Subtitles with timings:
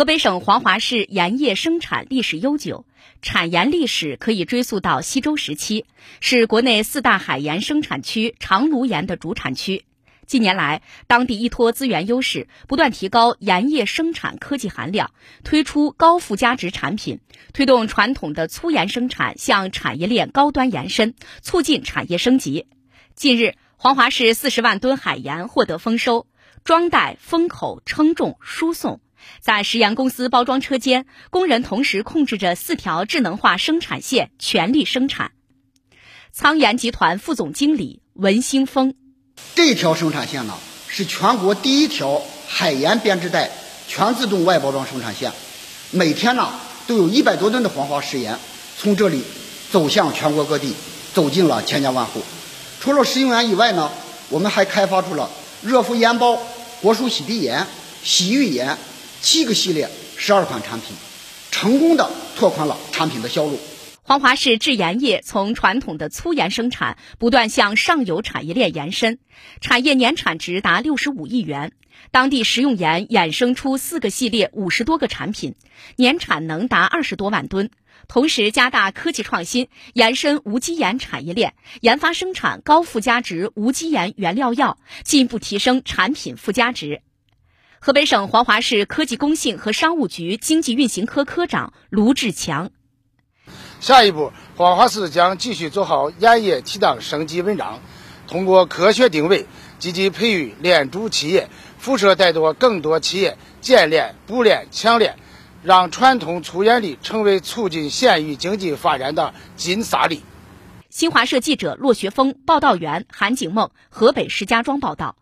[0.00, 2.86] 河北省黄骅市盐业生产历史悠久，
[3.20, 5.84] 产盐历史可以追溯到西周时期，
[6.20, 9.84] 是国内四大海盐生产区长芦盐的主产区。
[10.26, 15.10] 近年来，当地依托资源优势，不断提高盐业生产科技含量，
[15.44, 17.20] 推出高附加值产品，
[17.52, 22.66] 推动传统的粗盐生产向产业链高端延伸，促进产业升级。
[23.14, 26.26] 近日，黄骅市四十万吨海盐获得丰收，
[26.64, 29.02] 装袋、封口、称重、输送。
[29.40, 35.32] 在食盐公司包装车间，工人同时控制着四条智能化生产线，全力生产。
[36.36, 38.94] 沧盐集团副总经理文兴峰：
[39.54, 40.54] 这条生产线呢，
[40.88, 43.50] 是全国第一条海盐编织袋
[43.88, 45.32] 全自动外包装生产线，
[45.90, 46.50] 每天呢
[46.86, 48.38] 都有一百多吨的黄花食盐
[48.78, 49.24] 从这里
[49.70, 50.74] 走向全国各地，
[51.12, 52.22] 走进了千家万户。
[52.80, 53.90] 除了食用盐以外呢，
[54.28, 55.28] 我们还开发出了
[55.62, 56.38] 热敷盐包、
[56.80, 57.66] 果蔬洗涤盐、
[58.04, 58.78] 洗浴盐。
[59.22, 60.96] 七个系列，十二款产品，
[61.50, 63.58] 成功的拓宽了产品的销路。
[64.02, 69.18] 黄骅市制盐业从传统的粗盐生产不断向上游产业链延伸，
[69.60, 71.72] 产业年产值达六十五亿元。
[72.10, 75.54] 当地食用盐衍生出四个系列五十多个产品，
[75.96, 77.70] 年产能达二十多万吨。
[78.08, 87.02] 同时加大科技创新，延伸无机盐产业链，研发生产高附加值无机盐原料药，进一步提升产品附加值。
[87.82, 92.72] 河北省黄骅市科技工信和商务局经济运行科科长卢志强。
[93.80, 97.80] 下一步，黄骅市将继续做好盐业提档升级文章，
[98.26, 99.46] 通过科学定位，
[99.78, 105.16] 积极培育链主企业，辐射带动更多企业建链、补链、强链，
[105.62, 110.22] 让传统粗盐力成为促进县域经济发展的金沙粒。
[110.90, 115.16] 新华社记者骆学峰、报道员韩景梦，河北石家庄报道。